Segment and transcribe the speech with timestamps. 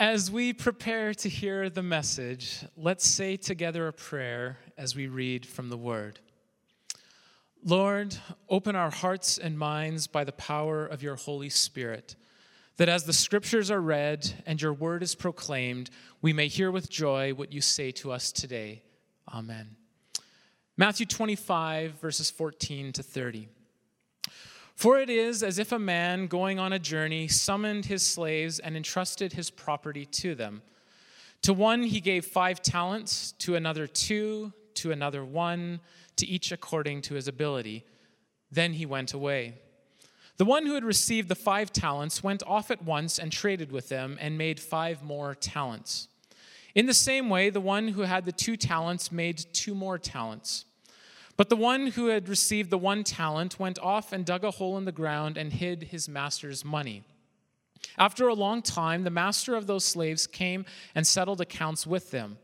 [0.00, 5.44] As we prepare to hear the message, let's say together a prayer as we read
[5.44, 6.20] from the Word.
[7.62, 8.16] Lord,
[8.48, 12.16] open our hearts and minds by the power of your Holy Spirit,
[12.78, 15.90] that as the Scriptures are read and your Word is proclaimed,
[16.22, 18.82] we may hear with joy what you say to us today.
[19.30, 19.76] Amen.
[20.78, 23.48] Matthew 25, verses 14 to 30.
[24.80, 28.78] For it is as if a man going on a journey summoned his slaves and
[28.78, 30.62] entrusted his property to them.
[31.42, 35.80] To one he gave five talents, to another two, to another one,
[36.16, 37.84] to each according to his ability.
[38.50, 39.58] Then he went away.
[40.38, 43.90] The one who had received the five talents went off at once and traded with
[43.90, 46.08] them and made five more talents.
[46.74, 50.64] In the same way, the one who had the two talents made two more talents.
[51.40, 54.76] But the one who had received the one talent went off and dug a hole
[54.76, 57.02] in the ground and hid his master's money.
[57.96, 62.36] After a long time, the master of those slaves came and settled accounts with them.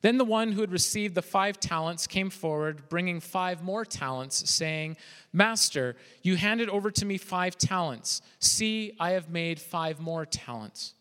[0.00, 4.48] Then the one who had received the five talents came forward, bringing five more talents,
[4.48, 4.96] saying,
[5.34, 8.22] Master, you handed over to me five talents.
[8.38, 10.94] See, I have made five more talents.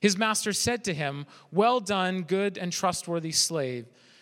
[0.00, 3.86] His master said to him, Well done, good and trustworthy slave.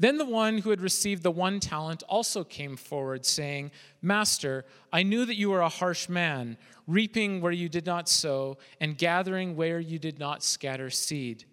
[0.00, 3.70] Then the one who had received the one talent also came forward, saying,
[4.00, 8.56] Master, I knew that you were a harsh man, reaping where you did not sow,
[8.80, 11.44] and gathering where you did not scatter seed.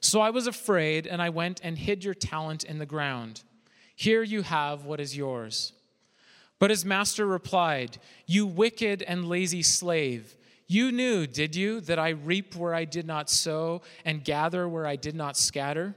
[0.00, 3.42] So I was afraid, and I went and hid your talent in the ground.
[3.96, 5.72] Here you have what is yours.
[6.60, 10.36] But his master replied, You wicked and lazy slave.
[10.68, 14.86] You knew, did you, that I reap where I did not sow and gather where
[14.86, 15.96] I did not scatter?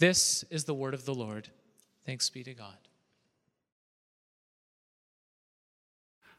[0.00, 1.48] This is the word of the Lord.
[2.06, 2.78] Thanks be to God.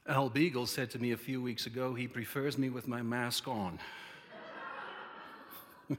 [0.07, 3.47] Al Beagle said to me a few weeks ago he prefers me with my mask
[3.47, 3.77] on.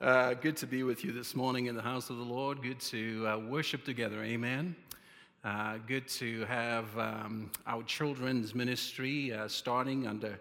[0.00, 2.60] uh, good to be with you this morning in the house of the Lord.
[2.60, 4.24] Good to uh, worship together.
[4.24, 4.74] Amen.
[5.44, 10.40] Uh, good to have um, our children's ministry uh, starting under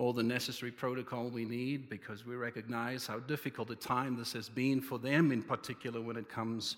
[0.00, 4.48] all the necessary protocol we need because we recognize how difficult a time this has
[4.48, 6.76] been for them, in particular when it comes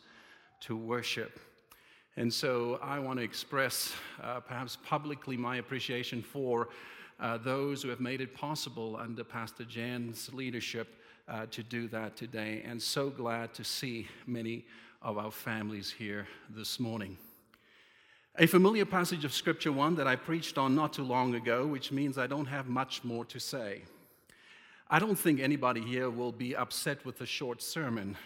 [0.58, 1.38] to worship.
[2.16, 6.70] And so I want to express, uh, perhaps publicly, my appreciation for
[7.20, 10.88] uh, those who have made it possible under Pastor Jan's leadership
[11.28, 12.64] uh, to do that today.
[12.66, 14.64] And so glad to see many
[15.00, 17.16] of our families here this morning.
[18.38, 21.92] A familiar passage of scripture, one that I preached on not too long ago, which
[21.92, 23.82] means I don't have much more to say.
[24.88, 28.16] I don't think anybody here will be upset with a short sermon.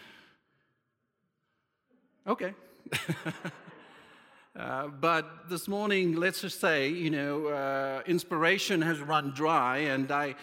[2.25, 2.53] Okay.
[4.55, 10.09] uh, but this morning, let's just say, you know, uh, inspiration has run dry, and
[10.09, 10.35] I,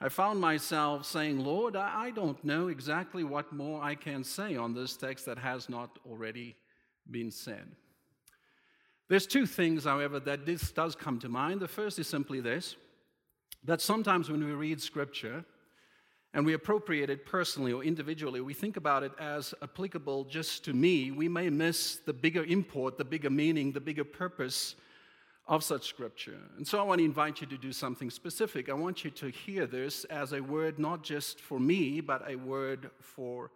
[0.00, 4.56] I found myself saying, Lord, I, I don't know exactly what more I can say
[4.56, 6.56] on this text that has not already
[7.10, 7.66] been said.
[9.10, 11.58] There's two things, however, that this does come to mind.
[11.58, 12.76] The first is simply this
[13.64, 15.44] that sometimes when we read scripture
[16.32, 20.72] and we appropriate it personally or individually, we think about it as applicable just to
[20.72, 24.76] me, we may miss the bigger import, the bigger meaning, the bigger purpose
[25.46, 26.38] of such scripture.
[26.56, 28.68] And so I want to invite you to do something specific.
[28.68, 32.36] I want you to hear this as a word not just for me, but a
[32.36, 33.50] word for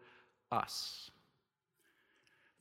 [0.50, 1.12] us.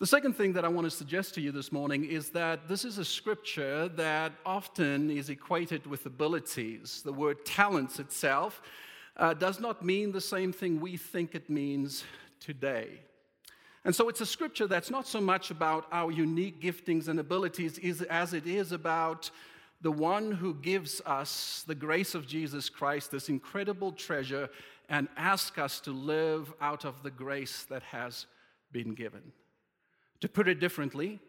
[0.04, 2.84] The second thing that I want to suggest to you this morning is that this
[2.84, 7.02] is a scripture that often is equated with abilities.
[7.06, 8.62] The word talents itself
[9.16, 12.04] uh, does not mean the same thing we think it means
[12.42, 13.00] today.
[13.86, 17.80] And so it's a scripture that's not so much about our unique giftings and abilities
[18.10, 19.32] as it is about
[19.80, 24.50] the one who gives us the grace of Jesus Christ, this incredible treasure,
[24.90, 28.26] and asks us to live out of the grace that has
[28.74, 29.32] been given.
[30.24, 31.20] To put it differently,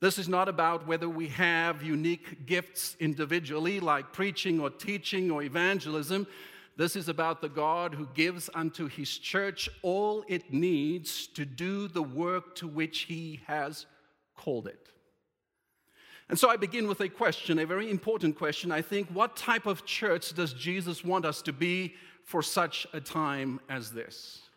[0.00, 5.42] this is not about whether we have unique gifts individually, like preaching or teaching or
[5.42, 6.26] evangelism.
[6.76, 11.88] This is about the God who gives unto his church all it needs to do
[11.88, 13.86] the work to which he has
[14.36, 14.90] called it.
[16.28, 18.70] And so I begin with a question, a very important question.
[18.70, 21.94] I think, what type of church does Jesus want us to be
[22.24, 24.47] for such a time as this?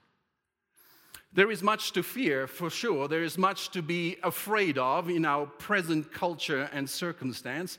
[1.34, 3.08] There is much to fear, for sure.
[3.08, 7.78] There is much to be afraid of in our present culture and circumstance.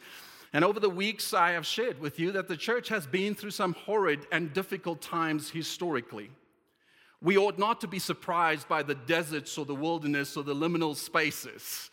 [0.54, 3.50] And over the weeks, I have shared with you that the church has been through
[3.50, 6.30] some horrid and difficult times historically.
[7.20, 10.96] We ought not to be surprised by the deserts or the wilderness or the liminal
[10.96, 11.90] spaces.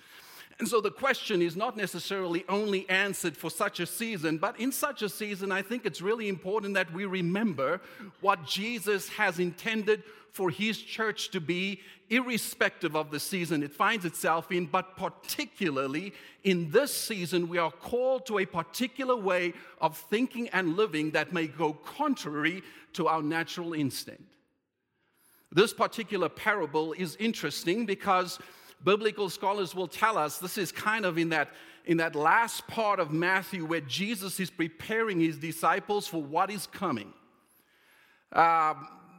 [0.59, 4.73] And so the question is not necessarily only answered for such a season, but in
[4.73, 7.79] such a season, I think it's really important that we remember
[8.19, 10.03] what Jesus has intended
[10.33, 11.79] for his church to be,
[12.09, 16.13] irrespective of the season it finds itself in, but particularly
[16.44, 21.31] in this season, we are called to a particular way of thinking and living that
[21.33, 22.63] may go contrary
[22.94, 24.23] to our natural instinct.
[25.51, 28.39] This particular parable is interesting because
[28.83, 31.49] biblical scholars will tell us this is kind of in that,
[31.85, 36.67] in that last part of Matthew where Jesus is preparing his disciples for what is
[36.67, 37.13] coming.
[38.31, 38.73] Uh,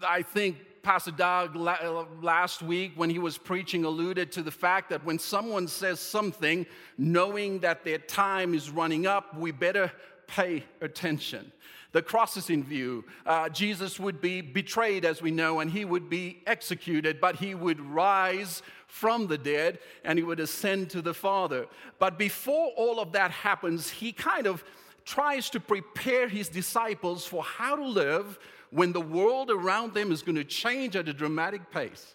[0.06, 5.04] I think Pastor Doug last week, when he was preaching, alluded to the fact that
[5.04, 6.64] when someone says something,
[6.96, 9.92] knowing that their time is running up, we better
[10.26, 11.52] pay attention.
[11.92, 13.04] The cross is in view.
[13.26, 17.54] Uh, Jesus would be betrayed, as we know, and he would be executed, but he
[17.54, 21.66] would rise from the dead and he would ascend to the Father.
[21.98, 24.64] But before all of that happens, he kind of
[25.04, 28.38] tries to prepare his disciples for how to live
[28.70, 32.14] when the world around them is going to change at a dramatic pace.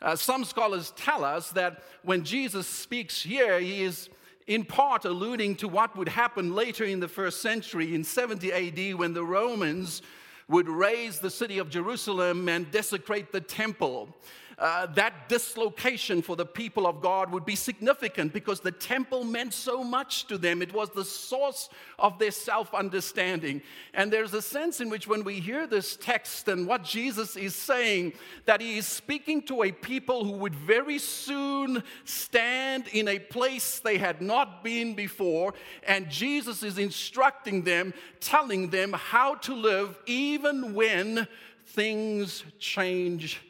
[0.00, 4.08] Uh, some scholars tell us that when Jesus speaks here, he is
[4.46, 8.98] in part alluding to what would happen later in the first century in 70 AD
[8.98, 10.02] when the Romans
[10.48, 14.14] would raze the city of Jerusalem and desecrate the temple.
[14.58, 19.54] Uh, that dislocation for the people of God would be significant because the temple meant
[19.54, 20.62] so much to them.
[20.62, 21.68] It was the source
[21.98, 23.62] of their self understanding.
[23.94, 27.54] And there's a sense in which, when we hear this text and what Jesus is
[27.54, 28.12] saying,
[28.44, 33.78] that he is speaking to a people who would very soon stand in a place
[33.78, 35.54] they had not been before.
[35.86, 41.26] And Jesus is instructing them, telling them how to live even when
[41.66, 43.40] things change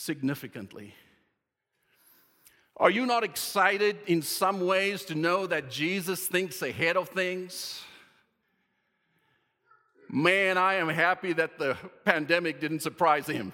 [0.00, 0.94] significantly.
[2.76, 7.82] Are you not excited in some ways to know that Jesus thinks ahead of things?
[10.08, 11.76] Man, I am happy that the
[12.06, 13.52] pandemic didn't surprise him.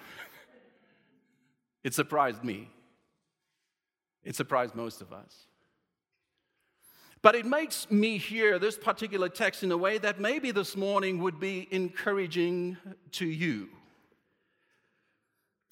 [1.83, 2.69] It surprised me.
[4.23, 5.47] It surprised most of us.
[7.21, 11.19] But it makes me hear this particular text in a way that maybe this morning
[11.19, 12.77] would be encouraging
[13.11, 13.67] to you.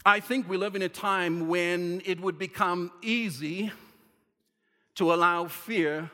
[0.07, 3.71] I think we live in a time when it would become easy
[4.93, 6.11] to allow fear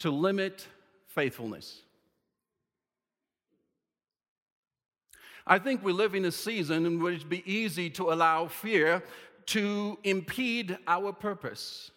[0.00, 0.66] to limit
[1.06, 1.82] faithfulness.
[5.46, 9.04] I think we live in a season in which it'd be easy to allow fear
[9.46, 11.92] to impede our purpose.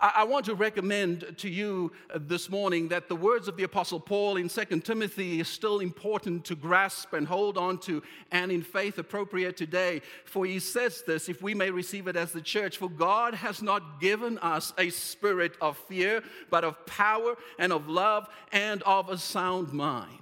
[0.00, 4.36] I want to recommend to you this morning that the words of the Apostle Paul
[4.38, 8.98] in 2 Timothy is still important to grasp and hold on to and in faith
[8.98, 10.02] appropriate today.
[10.24, 13.62] For he says this, if we may receive it as the church, for God has
[13.62, 19.10] not given us a spirit of fear, but of power and of love and of
[19.10, 20.18] a sound mind.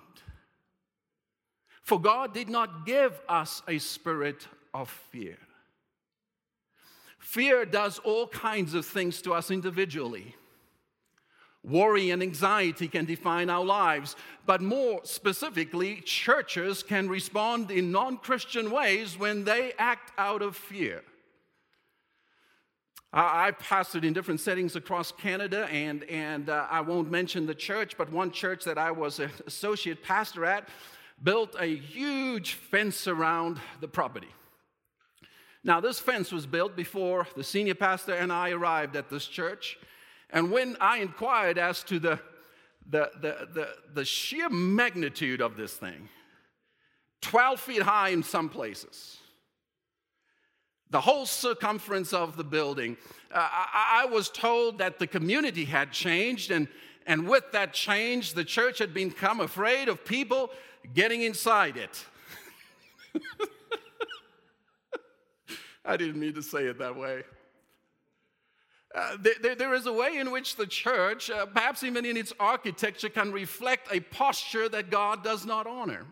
[1.83, 5.39] For God did not give us a spirit of fear.
[7.23, 10.35] Fear does all kinds of things to us individually.
[11.63, 18.19] Worry and anxiety can define our lives, but more specifically, churches can respond in non
[18.19, 21.03] Christian ways when they act out of fear.
[23.13, 27.97] I've pastored in different settings across Canada, and, and uh, I won't mention the church,
[27.97, 30.69] but one church that I was an associate pastor at
[31.23, 34.31] built a huge fence around the property.
[35.65, 39.79] Now, this fence was built before the senior pastor and I arrived at this church.
[40.31, 42.19] And when I inquired as to the,
[42.89, 46.09] the, the, the, the sheer magnitude of this thing,
[47.21, 49.19] 12 feet high in some places,
[50.91, 52.97] the whole circumference of the building,
[53.33, 56.69] uh, I, I was told that the community had changed and
[57.07, 60.51] And with that change, the church had become afraid of people
[60.95, 62.05] getting inside it.
[65.85, 67.25] I didn't mean to say it that way.
[68.95, 72.33] Uh, there, there is a way in which the church, uh, perhaps even in its
[72.39, 76.05] architecture, can reflect a posture that God does not honor.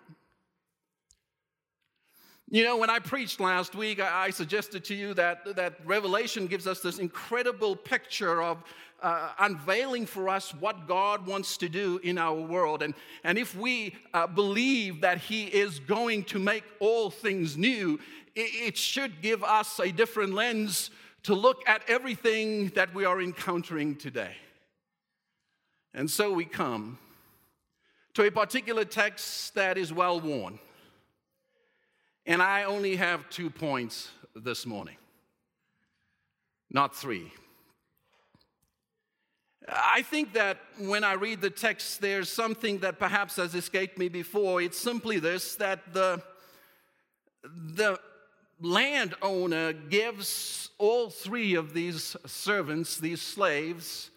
[2.48, 6.46] You know, when I preached last week, I, I suggested to you that, that Revelation
[6.46, 8.64] gives us this incredible picture of
[9.02, 12.82] uh, unveiling for us what God wants to do in our world.
[12.82, 18.00] And, and if we uh, believe that He is going to make all things new,
[18.40, 20.90] it, should give us a different lens
[21.24, 24.34] to look at everything that we are encountering today.
[25.92, 26.98] And so we come
[28.14, 30.58] to a particular text that is well worn
[32.26, 34.96] and I only have two points this morning,
[36.70, 37.32] not three.
[39.68, 44.08] I think that when I read the text, there's something that perhaps has escaped me
[44.08, 44.62] before.
[44.62, 46.22] It's simply this that the,
[47.42, 47.98] the
[48.60, 54.10] landowner gives all three of these servants, these slaves,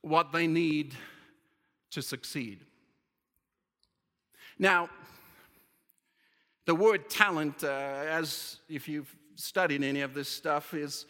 [0.00, 0.94] what they need
[1.90, 2.60] to succeed.
[4.58, 4.88] Now,
[6.64, 11.06] the word talent, uh, as if you've studied any of this stuff, is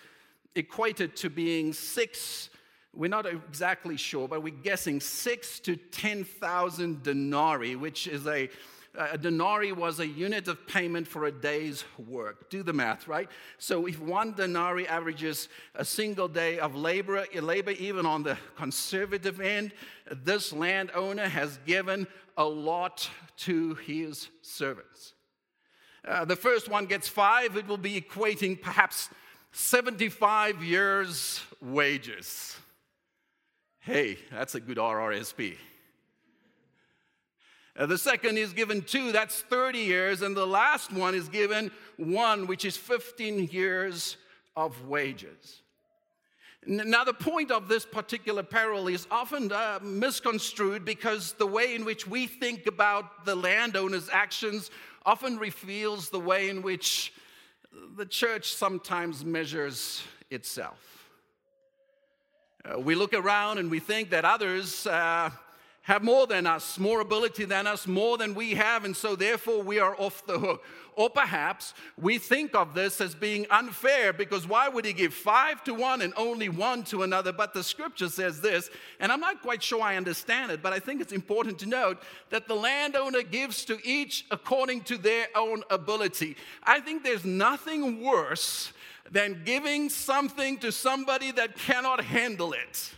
[0.55, 2.51] equated to being six,
[2.93, 8.49] we're not exactly sure, but we're guessing six to 10,000 denarii, which is a,
[8.97, 12.51] a denarii was a unit of payment for a day's work.
[12.51, 13.29] Do the math, right?
[13.59, 19.41] So if one denarii averages a single day of labor, labor even on the conservative
[19.41, 19.73] end,
[20.11, 25.15] this landowner has given a lot to his servants.
[26.07, 29.09] Uh, the first one gets five, it will be equating perhaps
[29.53, 32.57] 75 years' wages.
[33.81, 35.57] Hey, that's a good RRSP.
[37.77, 40.23] Uh, the second is given two, that's 30 years.
[40.23, 44.17] And the last one is given one, which is 15 years
[44.57, 45.63] of wages.
[46.69, 51.85] Now, the point of this particular parable is often uh, misconstrued because the way in
[51.85, 54.71] which we think about the landowner's actions
[55.05, 57.13] often reveals the way in which
[57.97, 61.09] the church sometimes measures itself.
[62.65, 65.31] Uh, we look around and we think that others uh,
[65.87, 69.63] have more than us, more ability than us, more than we have, and so therefore
[69.63, 70.65] we are off the hook.
[70.97, 75.63] Or perhaps we think of this as being unfair because why would he give five
[75.63, 77.31] to one and only one to another?
[77.31, 80.81] But the scripture says this, and I'm not quite sure I understand it, but I
[80.81, 85.63] think it's important to note that the landowner gives to each according to their own
[85.71, 86.37] ability.
[86.65, 88.73] I think there's nothing worse
[89.09, 92.91] than giving something to somebody that cannot handle it.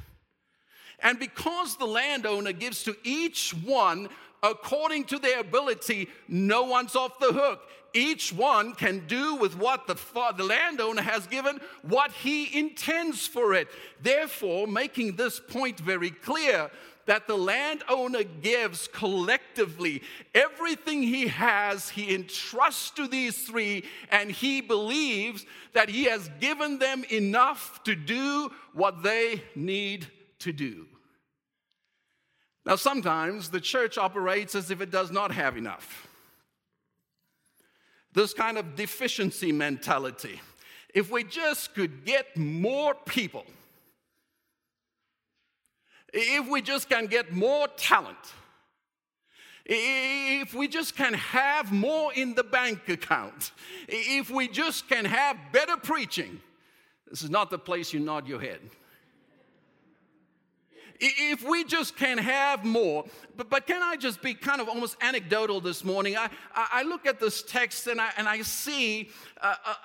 [1.00, 4.08] And because the landowner gives to each one
[4.42, 7.60] according to their ability, no one's off the hook
[7.94, 9.96] each one can do with what the,
[10.36, 13.68] the landowner has given what he intends for it.
[14.02, 16.70] Therefore, making this point very clear
[17.06, 20.02] that the landowner gives collectively
[20.34, 26.78] everything he has, he entrusts to these three, and he believes that he has given
[26.78, 30.06] them enough to do what they need
[30.40, 30.86] to do.
[32.64, 36.08] Now, sometimes the church operates as if it does not have enough
[38.18, 40.40] this kind of deficiency mentality.
[40.94, 43.44] If we just could get more people,
[46.12, 48.16] if we just can get more talent,
[49.66, 53.52] if we just can have more in the bank account,
[53.86, 56.40] if we just can have better preaching,
[57.08, 58.60] this is not the place you nod your head.
[61.00, 63.04] If we just can have more,
[63.36, 66.16] but, but can I just be kind of almost anecdotal this morning?
[66.16, 69.76] I, I look at this text and I, and I see a, a,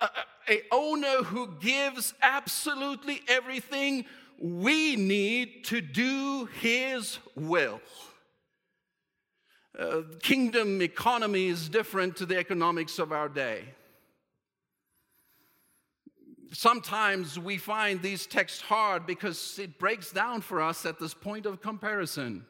[0.00, 0.10] a,
[0.48, 4.06] a owner who gives absolutely everything
[4.38, 7.80] we need to do his will.
[9.78, 13.64] Uh, kingdom economy is different to the economics of our day
[16.52, 21.46] sometimes we find these texts hard because it breaks down for us at this point
[21.46, 22.44] of comparison.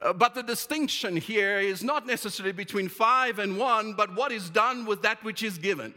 [0.00, 4.50] Uh, but the distinction here is not necessarily between five and one, but what is
[4.50, 5.94] done with that which is given.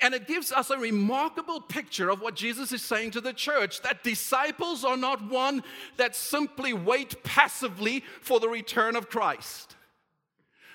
[0.00, 3.82] And it gives us a remarkable picture of what Jesus is saying to the church
[3.82, 5.64] that disciples are not one
[5.96, 9.74] that simply wait passively for the return of Christ.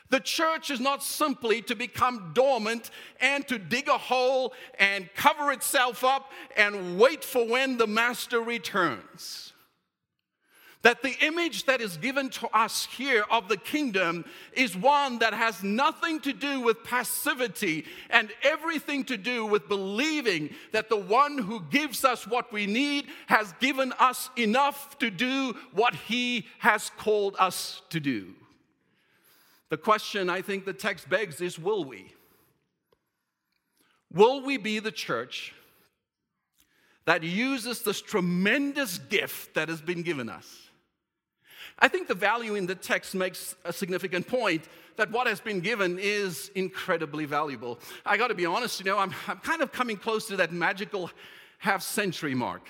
[0.09, 5.51] The church is not simply to become dormant and to dig a hole and cover
[5.51, 9.53] itself up and wait for when the master returns
[10.83, 15.33] that the image that is given to us here of the kingdom is one that
[15.33, 21.37] has nothing to do with passivity and everything to do with believing that the one
[21.37, 26.91] who gives us what we need has given us enough to do what he has
[26.97, 28.33] called us to do.
[29.69, 32.13] The question I think the text begs is will we?
[34.11, 35.53] Will we be the church
[37.05, 40.69] that uses this tremendous gift that has been given us?
[41.79, 44.63] I think the value in the text makes a significant point
[44.95, 47.79] that what has been given is incredibly valuable.
[48.05, 50.51] I got to be honest, you know, I'm, I'm kind of coming close to that
[50.51, 51.09] magical
[51.57, 52.67] half century mark.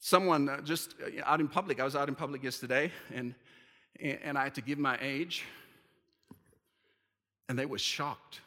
[0.00, 3.34] Someone uh, just uh, out in public, I was out in public yesterday, and,
[4.00, 5.44] and I had to give my age,
[7.48, 8.40] and they were shocked.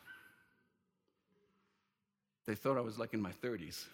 [2.48, 3.86] They thought I was like in my 30s.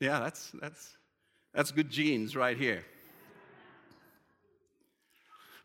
[0.00, 0.96] Yeah, that's, that's,
[1.52, 2.84] that's good genes right here.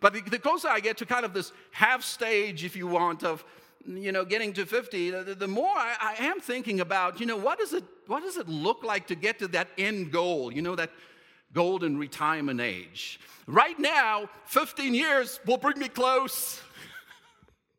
[0.02, 3.24] But the, the, closer I get to kind of this half stage, if you want,
[3.24, 3.46] of
[3.86, 7.38] you know getting to 50, the, the more I, I, am thinking about, you know,
[7.38, 10.52] what does it what does it look like to get to that end goal?
[10.52, 10.92] You know, that
[11.54, 13.20] golden retirement age.
[13.46, 16.62] Right now, 15 years will bring me close.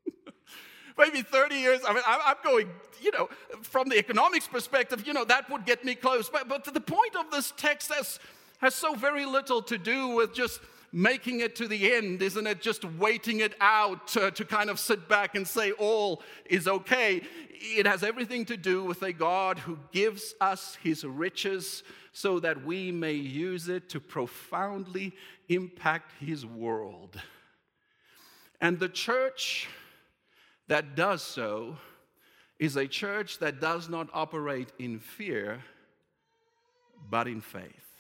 [0.99, 1.80] Maybe 30 years.
[1.87, 2.68] I mean, I'm going
[3.04, 3.28] you know,
[3.62, 6.30] from the economics perspective, you know, that would get me close.
[6.30, 8.18] But, but the point of this text has,
[8.58, 10.61] has so very little to do with just
[10.95, 12.61] making it to the end, isn't it?
[12.61, 17.21] Just waiting it out to, to kind of sit back and say all is okay.
[17.51, 21.83] It has everything to do with a God who gives us his riches
[22.13, 25.13] so that we may use it to profoundly
[25.49, 27.21] impact his world.
[28.61, 29.67] And the church
[30.69, 31.77] that does so
[32.61, 35.61] is a church that does not operate in fear,
[37.11, 37.94] but in faith.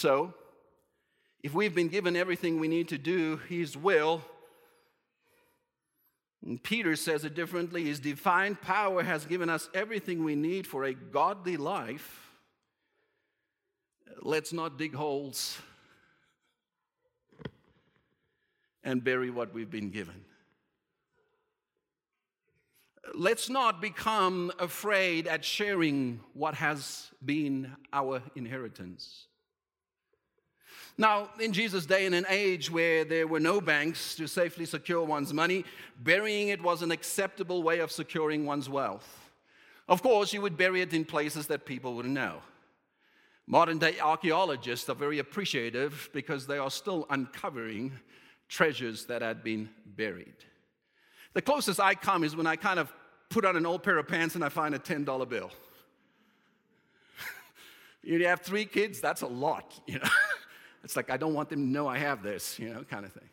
[0.00, 0.32] So,
[1.42, 4.22] if we've been given everything we need to do His will,
[6.42, 10.84] and Peter says it differently His divine power has given us everything we need for
[10.84, 12.30] a godly life.
[14.22, 15.58] Let's not dig holes
[18.82, 20.24] and bury what we've been given.
[23.14, 29.26] Let's not become afraid at sharing what has been our inheritance.
[30.98, 35.02] Now, in Jesus' day, in an age where there were no banks to safely secure
[35.04, 35.64] one's money,
[36.02, 39.30] burying it was an acceptable way of securing one's wealth.
[39.88, 42.40] Of course, you would bury it in places that people would know.
[43.46, 47.92] Modern day archaeologists are very appreciative because they are still uncovering
[48.48, 50.36] treasures that had been buried.
[51.32, 52.92] The closest I come is when I kind of
[53.28, 55.50] put on an old pair of pants and I find a $10 bill.
[58.02, 60.08] you have three kids, that's a lot, you know.
[60.82, 63.12] it's like I don't want them to know I have this, you know, kind of
[63.12, 63.28] thing.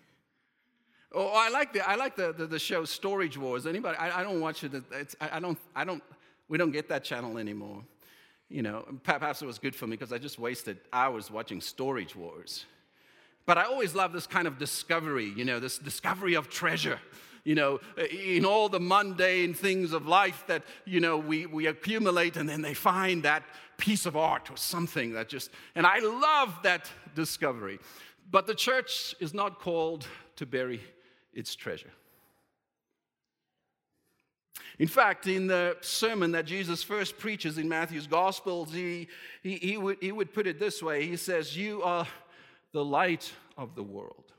[1.14, 3.66] Oh, I like the I like the, the, the show Storage Wars.
[3.66, 3.98] Anybody?
[3.98, 4.74] I, I don't watch it.
[4.92, 6.04] It's, I, I don't I don't
[6.50, 7.84] we don't get that channel anymore.
[8.50, 12.16] You know, perhaps it was good for me because I just wasted hours watching Storage
[12.16, 12.66] Wars.
[13.46, 17.00] But I always love this kind of discovery, you know, this discovery of treasure.
[17.44, 17.80] You know,
[18.12, 22.62] in all the mundane things of life that, you know, we, we accumulate and then
[22.62, 23.44] they find that
[23.78, 27.80] piece of art or something that just, and I love that discovery.
[28.30, 30.82] But the church is not called to bury
[31.34, 31.92] its treasure.
[34.80, 39.08] In fact, in the sermon that Jesus first preaches in Matthew's Gospels, he,
[39.42, 42.08] he, he, would, he would put it this way He says, You are
[42.74, 44.34] the light of the world.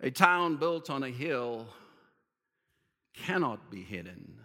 [0.00, 1.66] A town built on a hill
[3.14, 4.38] cannot be hidden.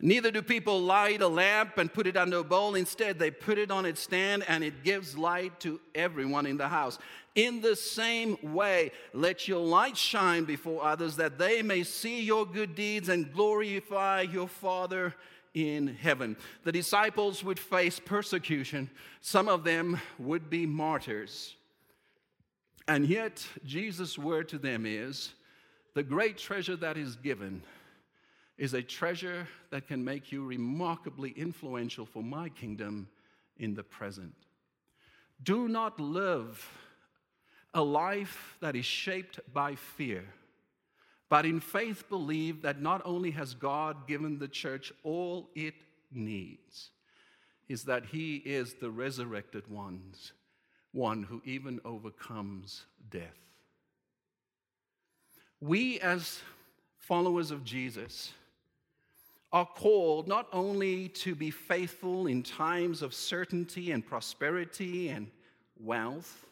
[0.00, 2.76] Neither do people light a lamp and put it under a bowl.
[2.76, 6.68] Instead, they put it on its stand and it gives light to everyone in the
[6.68, 6.98] house.
[7.34, 12.46] In the same way, let your light shine before others that they may see your
[12.46, 15.14] good deeds and glorify your Father
[15.54, 16.36] in heaven.
[16.62, 21.56] The disciples would face persecution, some of them would be martyrs.
[22.86, 25.34] And yet, Jesus' word to them is
[25.94, 27.62] the great treasure that is given
[28.58, 33.08] is a treasure that can make you remarkably influential for my kingdom
[33.56, 34.34] in the present.
[35.42, 36.68] Do not live
[37.72, 40.24] a life that is shaped by fear,
[41.28, 45.74] but in faith believe that not only has God given the church all it
[46.10, 46.90] needs,
[47.68, 50.32] is that he is the resurrected ones,
[50.92, 53.38] one who even overcomes death.
[55.60, 56.40] We, as
[56.98, 58.32] followers of Jesus,
[59.52, 65.30] are called not only to be faithful in times of certainty and prosperity and
[65.80, 66.46] wealth,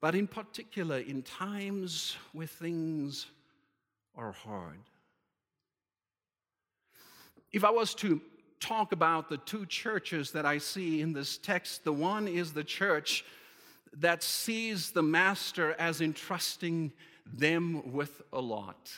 [0.00, 3.26] but in particular in times where things
[4.16, 4.78] are hard.
[7.52, 8.20] If I was to
[8.60, 12.64] talk about the two churches that I see in this text, the one is the
[12.64, 13.24] church
[13.94, 16.92] that sees the master as entrusting
[17.24, 18.90] them with a lot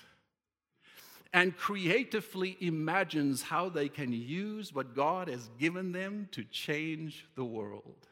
[1.33, 7.45] and creatively imagines how they can use what God has given them to change the
[7.45, 8.09] world.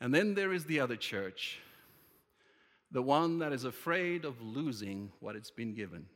[0.00, 1.60] And then there is the other church,
[2.90, 6.06] the one that is afraid of losing what it's been given.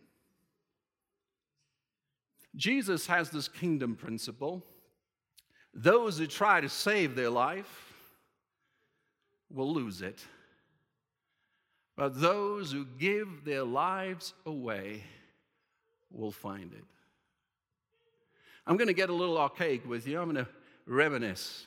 [2.56, 4.64] Jesus has this kingdom principle.
[5.74, 7.92] Those who try to save their life
[9.52, 10.18] will lose it.
[11.96, 15.04] But those who give their lives away
[16.16, 16.85] will find it.
[18.66, 20.20] I'm going to get a little archaic with you.
[20.20, 20.50] I'm going to
[20.87, 21.66] reminisce.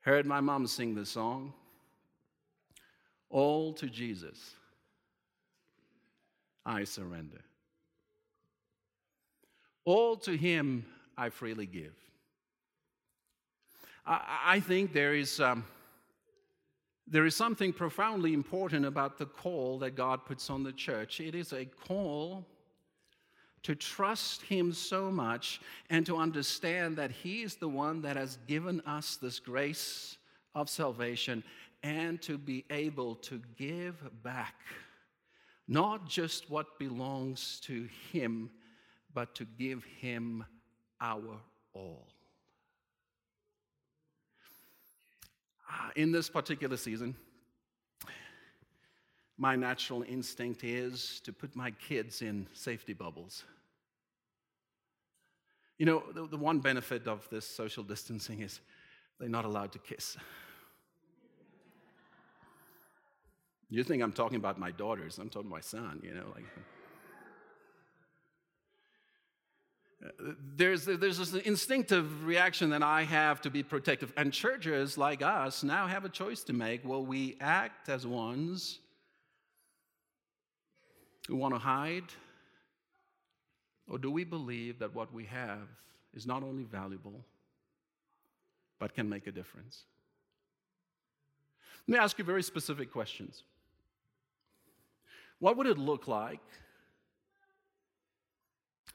[0.00, 1.54] Heard my mom sing this song.
[3.30, 4.54] All to Jesus,
[6.64, 7.40] I surrender.
[9.84, 10.84] All to Him
[11.16, 11.94] I freely give.
[14.06, 15.64] I, I think there is, um,
[17.06, 21.20] there is something profoundly important about the call that God puts on the church.
[21.20, 22.46] It is a call
[23.64, 28.38] to trust Him so much and to understand that He is the one that has
[28.46, 30.16] given us this grace
[30.54, 31.42] of salvation
[31.82, 34.54] and to be able to give back
[35.66, 38.50] not just what belongs to Him,
[39.14, 40.44] but to give Him
[41.00, 41.40] our
[41.72, 42.06] all.
[45.68, 47.16] Ah, in this particular season,
[49.36, 53.44] my natural instinct is to put my kids in safety bubbles.
[55.78, 58.60] You know, the, the one benefit of this social distancing is
[59.18, 60.16] they're not allowed to kiss.
[63.70, 66.44] You think I'm talking about my daughters, I'm talking about my son, you know, like.
[70.56, 74.12] There's, there's this instinctive reaction that I have to be protective.
[74.18, 76.84] And churches like us now have a choice to make.
[76.84, 78.80] Will we act as ones
[81.28, 82.04] who want to hide
[83.88, 85.68] or do we believe that what we have
[86.14, 87.24] is not only valuable,
[88.78, 89.84] but can make a difference?
[91.86, 93.42] Let me ask you very specific questions.
[95.38, 96.40] What would it look like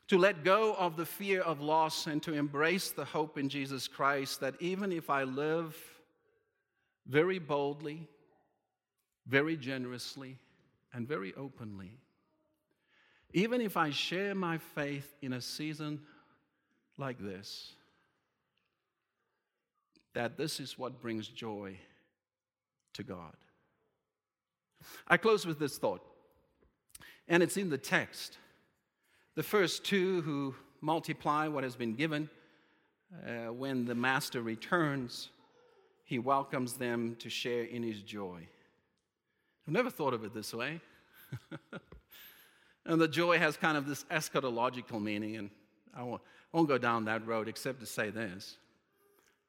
[0.07, 3.87] to let go of the fear of loss and to embrace the hope in Jesus
[3.87, 5.77] Christ that even if I live
[7.05, 8.07] very boldly,
[9.27, 10.39] very generously,
[10.93, 11.99] and very openly,
[13.33, 16.01] even if I share my faith in a season
[16.97, 17.73] like this,
[20.13, 21.77] that this is what brings joy
[22.93, 23.35] to God.
[25.07, 26.01] I close with this thought,
[27.27, 28.37] and it's in the text.
[29.35, 32.29] The first two who multiply what has been given,
[33.25, 35.29] uh, when the master returns,
[36.03, 38.47] he welcomes them to share in his joy.
[39.67, 40.81] I've never thought of it this way.
[42.85, 45.49] And the joy has kind of this eschatological meaning, and
[45.93, 46.21] I won't,
[46.53, 48.57] go down that road except to say this.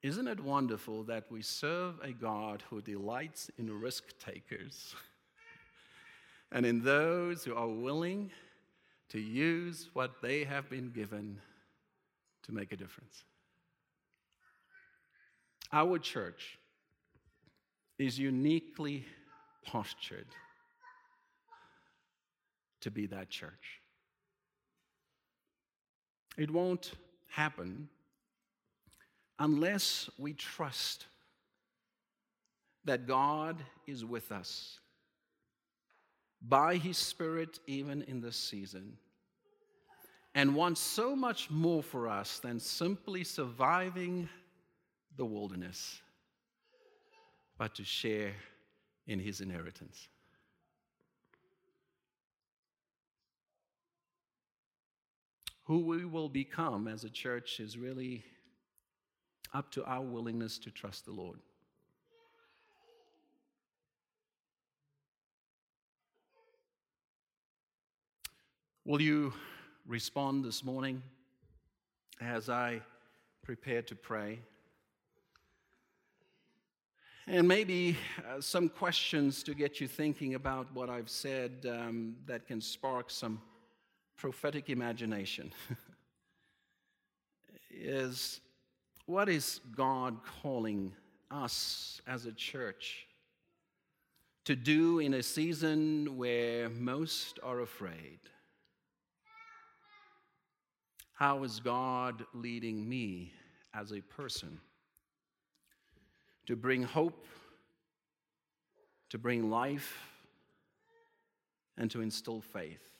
[0.02, 4.94] Isn't it wonderful that we serve a God who delights in risk takers
[6.52, 8.30] and in those who are willing
[9.10, 11.38] to use what they have been given
[12.44, 13.24] to make a difference?
[15.72, 16.58] Our church
[17.98, 19.04] is uniquely
[19.64, 20.26] postured
[22.80, 23.80] to be that church.
[26.36, 26.92] It won't
[27.28, 27.88] happen
[29.38, 31.06] unless we trust
[32.84, 34.78] that God is with us
[36.40, 38.96] by His Spirit, even in this season,
[40.34, 44.28] and wants so much more for us than simply surviving
[45.16, 46.00] the wilderness,
[47.58, 48.32] but to share
[49.06, 50.08] in His inheritance.
[55.70, 58.24] Who we will become as a church is really
[59.54, 61.38] up to our willingness to trust the Lord.
[68.84, 69.32] Will you
[69.86, 71.00] respond this morning
[72.20, 72.80] as I
[73.44, 74.40] prepare to pray?
[77.28, 77.96] And maybe
[78.28, 83.08] uh, some questions to get you thinking about what I've said um, that can spark
[83.08, 83.40] some
[84.20, 85.50] prophetic imagination.
[87.70, 88.40] is
[89.06, 90.92] what is God calling
[91.30, 93.06] us as a church
[94.44, 98.20] to do in a season where most are afraid?
[101.14, 103.32] How is God leading me
[103.72, 104.60] as a person
[106.46, 107.24] to bring hope,
[109.08, 109.96] to bring life,
[111.78, 112.99] and to instill faith?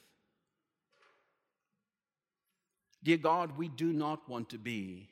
[3.03, 5.09] Dear God, we do not want to be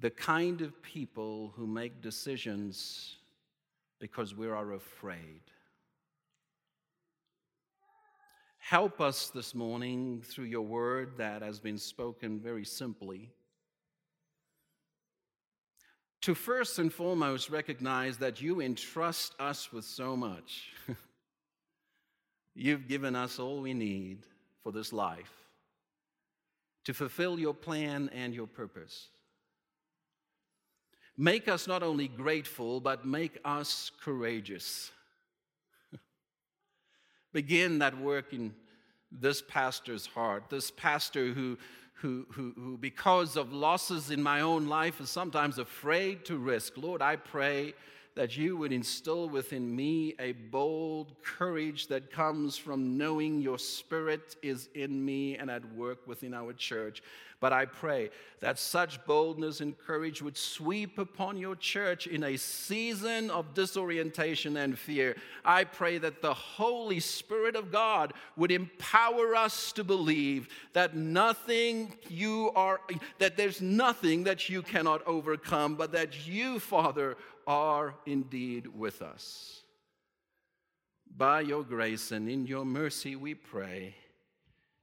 [0.00, 3.16] the kind of people who make decisions
[3.98, 5.40] because we are afraid.
[8.58, 13.30] Help us this morning through your word that has been spoken very simply
[16.22, 20.72] to first and foremost recognize that you entrust us with so much.
[22.54, 24.24] You've given us all we need
[24.62, 25.43] for this life
[26.84, 29.08] to fulfill your plan and your purpose.
[31.16, 34.90] Make us not only grateful, but make us courageous.
[37.32, 38.54] Begin that work in
[39.12, 41.56] this pastor's heart, this pastor who,
[41.94, 46.74] who, who, who, because of losses in my own life, is sometimes afraid to risk.
[46.76, 47.74] Lord, I pray
[48.14, 54.36] that you would instill within me a bold courage that comes from knowing your spirit
[54.42, 57.02] is in me and at work within our church.
[57.40, 58.08] But I pray
[58.40, 64.56] that such boldness and courage would sweep upon your church in a season of disorientation
[64.56, 65.16] and fear.
[65.44, 71.94] I pray that the Holy Spirit of God would empower us to believe that nothing
[72.08, 72.80] you are,
[73.18, 79.62] that there's nothing that you cannot overcome, but that you, Father, are indeed with us.
[81.16, 83.94] By your grace and in your mercy we pray.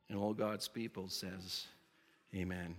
[0.10, 1.67] And all God's people says,
[2.36, 2.76] Amen.